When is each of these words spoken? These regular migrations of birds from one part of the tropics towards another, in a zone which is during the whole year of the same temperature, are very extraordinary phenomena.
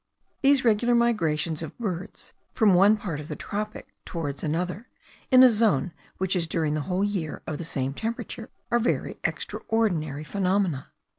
These 0.41 0.65
regular 0.65 0.95
migrations 0.95 1.61
of 1.61 1.77
birds 1.77 2.33
from 2.55 2.73
one 2.73 2.97
part 2.97 3.19
of 3.19 3.27
the 3.27 3.35
tropics 3.35 3.93
towards 4.03 4.43
another, 4.43 4.89
in 5.29 5.43
a 5.43 5.49
zone 5.51 5.91
which 6.17 6.35
is 6.35 6.47
during 6.47 6.73
the 6.73 6.81
whole 6.89 7.03
year 7.03 7.43
of 7.45 7.59
the 7.59 7.63
same 7.63 7.93
temperature, 7.93 8.49
are 8.71 8.79
very 8.79 9.19
extraordinary 9.23 10.23
phenomena. 10.23 10.91